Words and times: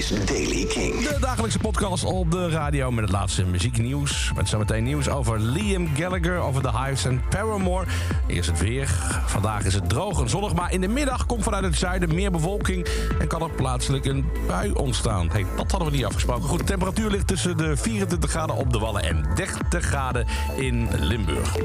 is 0.00 0.24
Daily 0.24 0.64
King. 0.64 1.08
De 1.08 1.16
dagelijkse 1.20 1.58
podcast 1.58 2.04
op 2.04 2.30
de 2.30 2.48
radio 2.48 2.90
met 2.90 3.04
het 3.04 3.12
laatste 3.12 3.44
muzieknieuws. 3.44 4.32
Met 4.36 4.48
zometeen 4.48 4.84
nieuws 4.84 5.08
over 5.08 5.40
Liam 5.40 5.88
Gallagher, 5.96 6.38
over 6.38 6.62
The 6.62 6.78
Hives 6.78 7.04
en 7.04 7.22
Paramore. 7.28 7.86
Eerst 8.26 8.50
het 8.50 8.60
weer. 8.60 8.88
Vandaag 9.26 9.64
is 9.64 9.74
het 9.74 9.88
droog 9.88 10.20
en 10.20 10.28
zonnig, 10.28 10.54
maar 10.54 10.72
in 10.72 10.80
de 10.80 10.88
middag 10.88 11.26
komt 11.26 11.42
vanuit 11.42 11.64
het 11.64 11.76
zuiden 11.76 12.14
meer 12.14 12.30
bewolking... 12.30 12.86
en 13.18 13.26
kan 13.26 13.42
er 13.42 13.50
plaatselijk 13.50 14.04
een 14.04 14.24
bui 14.46 14.72
ontstaan. 14.72 15.30
Dat 15.56 15.70
hadden 15.70 15.90
we 15.90 15.96
niet 15.96 16.04
afgesproken. 16.04 16.48
Goed, 16.48 16.58
de 16.58 16.64
temperatuur 16.64 17.10
ligt 17.10 17.26
tussen 17.26 17.56
de 17.56 17.76
24 17.76 18.30
graden 18.30 18.56
op 18.56 18.72
de 18.72 18.78
Wallen 18.78 19.02
en 19.02 19.26
30 19.34 19.84
graden 19.84 20.26
in 20.56 20.88
Limburg. 20.98 21.56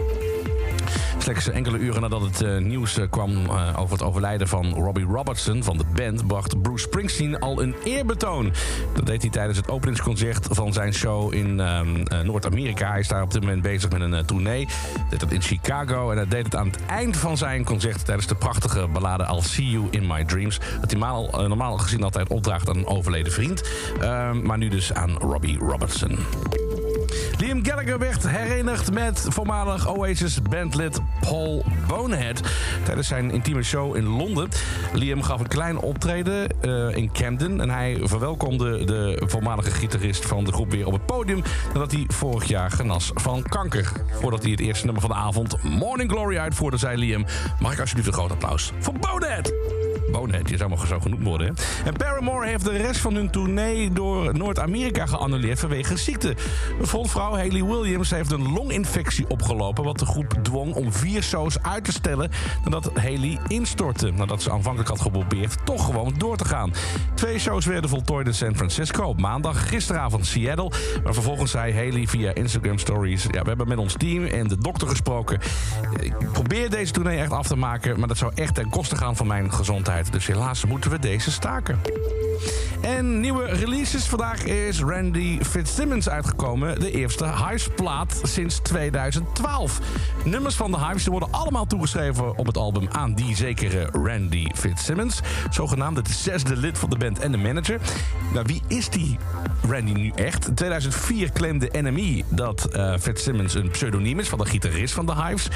Slechts 1.17 1.49
enkele 1.49 1.77
uren 1.77 2.01
nadat 2.01 2.21
het 2.21 2.41
uh, 2.41 2.57
nieuws 2.57 2.97
uh, 2.97 3.05
kwam 3.09 3.31
uh, 3.31 3.79
over 3.79 3.91
het 3.91 4.03
overlijden 4.03 4.47
van 4.47 4.73
Robbie 4.73 5.05
Robertson 5.05 5.63
van 5.63 5.77
de 5.77 5.83
band, 5.95 6.27
bracht 6.27 6.61
Bruce 6.61 6.83
Springsteen 6.83 7.39
al 7.39 7.61
een 7.61 7.75
eerbetoon. 7.83 8.53
Dat 8.93 9.05
deed 9.05 9.21
hij 9.21 9.31
tijdens 9.31 9.57
het 9.57 9.69
openingsconcert 9.69 10.47
van 10.49 10.73
zijn 10.73 10.93
show 10.93 11.33
in 11.33 11.55
Noord-Amerika. 12.23 12.89
Hij 12.89 12.99
is 12.99 13.07
daar 13.07 13.21
op 13.21 13.31
dit 13.31 13.41
moment 13.41 13.61
bezig 13.61 13.91
met 13.91 14.01
een 14.01 14.25
tournee. 14.25 14.67
Deed 15.09 15.19
dat 15.19 15.31
in 15.31 15.41
Chicago 15.41 16.11
en 16.11 16.17
hij 16.17 16.27
deed 16.27 16.45
het 16.45 16.55
aan 16.55 16.67
het 16.67 16.79
eind 16.85 17.17
van 17.17 17.37
zijn 17.37 17.63
concert 17.63 18.05
tijdens 18.05 18.27
de 18.27 18.35
prachtige 18.35 18.87
ballade 18.87 19.23
I'll 19.23 19.41
See 19.41 19.69
You 19.69 19.87
in 19.91 20.07
My 20.07 20.25
Dreams. 20.25 20.59
Dat 20.81 20.91
hij 20.91 20.99
normaal, 21.47 21.77
gezien 21.77 22.03
altijd 22.03 22.29
opdraagt 22.29 22.69
aan 22.69 22.77
een 22.77 22.87
overleden 22.87 23.31
vriend. 23.31 23.63
maar 24.43 24.57
nu 24.57 24.67
dus 24.67 24.93
aan 24.93 25.17
Robbie 25.17 25.59
Robertson. 25.59 26.17
Liam 27.37 27.61
Gallagher 27.85 28.11
werd 28.11 28.37
herenigd 28.37 28.91
met 28.91 29.25
voormalig 29.29 29.89
Oasis 29.89 30.41
bandlid 30.41 31.01
Paul 31.19 31.65
Bonehead 31.87 32.41
tijdens 32.83 33.07
zijn 33.07 33.31
intieme 33.31 33.63
show 33.63 33.95
in 33.95 34.05
Londen. 34.05 34.49
Liam 34.93 35.21
gaf 35.21 35.39
een 35.39 35.47
klein 35.47 35.77
optreden 35.77 36.47
uh, 36.61 36.95
in 36.95 37.11
Camden 37.11 37.61
en 37.61 37.69
hij 37.69 37.99
verwelkomde 38.03 38.85
de 38.85 39.21
voormalige 39.25 39.71
gitarist 39.71 40.25
van 40.25 40.43
de 40.43 40.51
groep 40.51 40.71
weer 40.71 40.85
op 40.85 40.93
het 40.93 41.05
podium 41.05 41.43
nadat 41.73 41.91
hij 41.91 42.03
vorig 42.07 42.43
jaar 42.43 42.71
genas 42.71 43.11
van 43.13 43.43
kanker. 43.43 43.91
Voordat 44.11 44.41
hij 44.41 44.51
het 44.51 44.59
eerste 44.59 44.85
nummer 44.85 45.01
van 45.01 45.11
de 45.11 45.17
avond 45.17 45.63
Morning 45.63 46.11
Glory 46.11 46.37
uitvoerde, 46.37 46.77
zei 46.77 46.97
Liam: 46.97 47.25
Mag 47.59 47.73
ik 47.73 47.79
alsjeblieft 47.79 48.07
een 48.07 48.13
groot 48.13 48.31
applaus 48.31 48.71
voor 48.79 48.93
Bonehead? 48.93 49.53
Je 50.45 50.57
zou 50.57 50.69
maar 50.69 50.87
zo 50.87 50.99
genoemd 50.99 51.23
worden. 51.23 51.55
En 51.85 51.93
Paramore 51.93 52.47
heeft 52.47 52.63
de 52.63 52.77
rest 52.77 52.99
van 52.99 53.15
hun 53.15 53.29
tournee 53.29 53.91
door 53.91 54.37
Noord-Amerika 54.37 55.05
geannuleerd 55.05 55.59
vanwege 55.59 55.97
ziekte. 55.97 56.35
Frontvrouw 56.81 57.33
Hayley 57.33 57.63
Williams 57.63 58.09
heeft 58.09 58.31
een 58.31 58.51
longinfectie 58.51 59.27
opgelopen... 59.27 59.83
wat 59.83 59.99
de 59.99 60.05
groep 60.05 60.33
dwong 60.41 60.73
om 60.73 60.93
vier 60.93 61.23
shows 61.23 61.61
uit 61.61 61.83
te 61.83 61.91
stellen 61.91 62.31
nadat 62.63 62.91
Hayley 62.93 63.39
instortte. 63.47 64.11
Nadat 64.11 64.41
ze 64.41 64.51
aanvankelijk 64.51 64.89
had 64.89 65.01
geprobeerd 65.01 65.65
toch 65.65 65.85
gewoon 65.85 66.13
door 66.17 66.37
te 66.37 66.45
gaan. 66.45 66.73
Twee 67.13 67.39
shows 67.39 67.65
werden 67.65 67.89
voltooid 67.89 68.27
in 68.27 68.33
San 68.33 68.55
Francisco 68.55 69.03
op 69.03 69.19
maandag. 69.21 69.69
Gisteravond 69.69 70.25
Seattle. 70.25 70.71
Maar 71.03 71.13
vervolgens 71.13 71.51
zei 71.51 71.73
Hayley 71.73 72.07
via 72.07 72.33
Instagram 72.33 72.77
Stories... 72.77 73.23
Ja, 73.23 73.41
we 73.41 73.47
hebben 73.47 73.67
met 73.67 73.77
ons 73.77 73.93
team 73.97 74.25
en 74.25 74.47
de 74.47 74.57
dokter 74.57 74.87
gesproken. 74.87 75.39
Ik 75.99 76.31
probeer 76.31 76.69
deze 76.69 76.91
tournee 76.91 77.19
echt 77.19 77.31
af 77.31 77.47
te 77.47 77.55
maken... 77.55 77.99
maar 77.99 78.07
dat 78.07 78.17
zou 78.17 78.31
echt 78.35 78.55
ten 78.55 78.69
koste 78.69 78.95
gaan 78.95 79.15
van 79.15 79.27
mijn 79.27 79.53
gezondheid. 79.53 79.94
Dus 80.03 80.27
helaas 80.27 80.65
moeten 80.65 80.91
we 80.91 80.99
deze 80.99 81.31
staken. 81.31 81.79
En 82.81 83.19
nieuwe 83.19 83.45
releases. 83.45 84.05
Vandaag 84.05 84.43
is 84.43 84.79
Randy 84.79 85.39
Fitzsimmons 85.43 86.09
uitgekomen. 86.09 86.79
De 86.79 86.91
eerste 86.91 87.25
Hives-plaat 87.25 88.19
sinds 88.23 88.59
2012. 88.59 89.79
Nummers 90.23 90.55
van 90.55 90.71
de 90.71 90.77
Hives 90.77 91.05
worden 91.05 91.31
allemaal 91.31 91.65
toegeschreven 91.65 92.37
op 92.37 92.45
het 92.45 92.57
album 92.57 92.87
aan 92.91 93.13
die 93.13 93.35
zekere 93.35 93.89
Randy 93.91 94.47
Fitzsimmons. 94.53 95.19
Zogenaamd 95.49 95.97
het 95.97 96.09
zesde 96.09 96.55
lid 96.55 96.77
van 96.77 96.89
de 96.89 96.97
band 96.97 97.19
en 97.19 97.31
de 97.31 97.37
manager. 97.37 97.79
Nou, 98.33 98.45
wie 98.45 98.61
is 98.67 98.89
die 98.89 99.17
Randy 99.69 99.91
nu 99.91 100.11
echt? 100.15 100.47
In 100.47 100.53
2004 100.53 101.31
claimde 101.31 101.69
NME 101.71 102.23
dat 102.29 102.67
uh, 102.75 102.97
Fitzsimmons 102.97 103.53
een 103.53 103.69
pseudoniem 103.69 104.19
is 104.19 104.27
van 104.27 104.39
de 104.39 104.45
gitarist 104.45 104.93
van 104.93 105.05
de 105.05 105.15
Hives. 105.15 105.47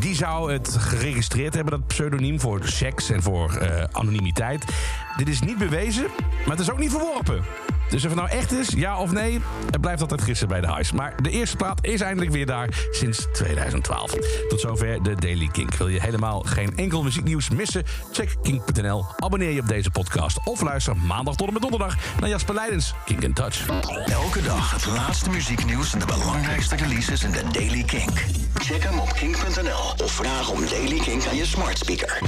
Die 0.00 0.14
zou 0.14 0.52
het 0.52 0.76
geregistreerd 0.78 1.54
hebben, 1.54 1.72
dat 1.72 1.86
pseudoniem, 1.86 2.40
voor 2.40 2.60
seks 2.64 3.10
en 3.10 3.22
voor 3.22 3.58
uh, 3.62 3.84
anonimiteit. 3.92 4.64
Dit 5.16 5.28
is 5.28 5.40
niet 5.40 5.58
bewezen, 5.58 5.97
maar 6.06 6.56
het 6.56 6.60
is 6.60 6.70
ook 6.70 6.78
niet 6.78 6.90
verworpen. 6.90 7.44
Dus 7.88 8.04
of 8.04 8.10
het 8.10 8.18
nou 8.18 8.30
echt 8.30 8.52
is, 8.52 8.68
ja 8.68 8.98
of 8.98 9.12
nee, 9.12 9.40
het 9.70 9.80
blijft 9.80 10.00
altijd 10.00 10.22
gissen 10.22 10.48
bij 10.48 10.60
de 10.60 10.66
Highs. 10.66 10.92
Maar 10.92 11.22
de 11.22 11.30
eerste 11.30 11.56
plaat 11.56 11.78
is 11.84 12.00
eindelijk 12.00 12.30
weer 12.30 12.46
daar 12.46 12.68
sinds 12.90 13.26
2012. 13.32 14.10
Tot 14.48 14.60
zover 14.60 15.02
de 15.02 15.14
Daily 15.14 15.48
Kink. 15.52 15.74
Wil 15.74 15.88
je 15.88 16.00
helemaal 16.00 16.40
geen 16.40 16.76
enkel 16.76 17.02
muzieknieuws 17.02 17.50
missen? 17.50 17.84
Check 18.12 18.36
kink.nl, 18.42 19.06
abonneer 19.16 19.50
je 19.50 19.60
op 19.60 19.68
deze 19.68 19.90
podcast... 19.90 20.38
of 20.44 20.60
luister 20.60 20.96
maandag 20.96 21.36
tot 21.36 21.46
en 21.46 21.52
met 21.52 21.62
donderdag 21.62 21.96
naar 22.20 22.28
Jasper 22.28 22.54
Leidens, 22.54 22.94
Kink 23.04 23.22
in 23.22 23.32
Touch. 23.32 23.68
Elke 24.06 24.42
dag 24.42 24.72
het 24.72 24.86
laatste 24.86 25.30
muzieknieuws 25.30 25.92
en 25.92 25.98
de 25.98 26.06
belangrijkste 26.06 26.76
releases 26.76 27.24
in 27.24 27.30
de 27.30 27.42
Daily 27.52 27.82
Kink. 27.82 28.24
Check 28.54 28.82
hem 28.82 28.98
op 28.98 29.12
kink.nl 29.12 30.04
of 30.04 30.12
vraag 30.12 30.50
om 30.50 30.60
Daily 30.66 30.98
Kink 30.98 31.26
aan 31.26 31.36
je 31.36 31.46
smart 31.46 31.78
speaker. 31.78 32.16